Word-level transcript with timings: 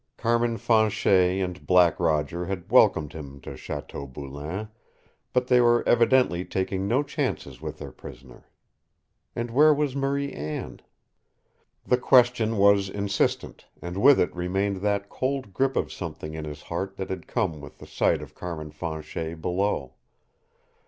Carmin 0.17 0.57
Fanchet 0.57 1.39
and 1.43 1.67
Black 1.67 1.99
Roger 1.99 2.45
had 2.47 2.71
welcomed 2.71 3.13
him 3.13 3.39
to 3.41 3.55
Chateau 3.55 4.07
Boulain, 4.07 4.67
but 5.31 5.45
they 5.45 5.61
were 5.61 5.87
evidently 5.87 6.43
taking 6.43 6.87
no 6.87 7.03
chances 7.03 7.61
with 7.61 7.77
their 7.77 7.91
prisoner. 7.91 8.49
And 9.35 9.51
where 9.51 9.71
was 9.71 9.95
Marie 9.95 10.33
Anne? 10.33 10.81
The 11.85 11.97
question 11.99 12.57
was 12.57 12.89
insistent, 12.89 13.67
and 13.79 13.95
with 13.95 14.19
it 14.19 14.35
remained 14.35 14.77
that 14.77 15.07
cold 15.07 15.53
grip 15.53 15.75
of 15.75 15.93
something 15.93 16.33
in 16.33 16.45
his 16.45 16.63
heart 16.63 16.95
that 16.97 17.11
had 17.11 17.27
come 17.27 17.61
with 17.61 17.77
the 17.77 17.85
sight 17.85 18.23
of 18.23 18.33
Carmin 18.33 18.71
Fanchet 18.71 19.35
below. 19.39 19.93